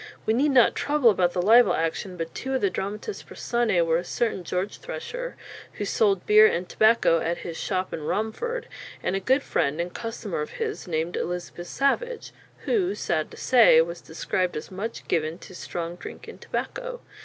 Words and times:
We 0.25 0.33
need 0.33 0.49
not 0.49 0.73
trouble 0.73 1.11
about 1.11 1.33
the 1.33 1.41
libel 1.43 1.75
action, 1.75 2.17
but 2.17 2.33
two 2.33 2.55
of 2.55 2.61
the 2.61 2.71
dramatis 2.71 3.21
personæ 3.21 3.85
were 3.85 3.99
a 3.99 4.03
certain 4.03 4.43
George 4.43 4.79
Thresher, 4.79 5.35
who 5.73 5.85
sold 5.85 6.25
beer 6.25 6.47
and 6.47 6.67
tobacco 6.67 7.19
at 7.19 7.37
his 7.45 7.55
"shopp 7.55 7.93
in 7.93 8.01
Romford," 8.01 8.67
and 9.03 9.15
a 9.15 9.19
good 9.19 9.43
friend 9.43 9.79
and 9.79 9.93
customer 9.93 10.41
of 10.41 10.53
his 10.53 10.87
named 10.87 11.15
Elizabeth 11.15 11.67
Savage, 11.67 12.31
who, 12.65 12.95
sad 12.95 13.29
to 13.29 13.37
say, 13.37 13.79
was 13.79 14.01
described 14.01 14.57
as 14.57 14.71
much 14.71 15.07
given 15.07 15.37
to 15.37 15.53
"stronge 15.53 15.99
drincke 15.99 16.27
and 16.27 16.41
tobacco." 16.41 17.01